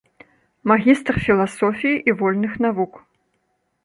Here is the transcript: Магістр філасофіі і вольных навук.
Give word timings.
Магістр 0.69 1.19
філасофіі 1.25 1.97
і 2.09 2.15
вольных 2.21 2.57
навук. 2.67 2.99